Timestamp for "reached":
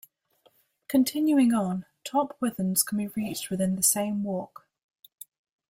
3.09-3.51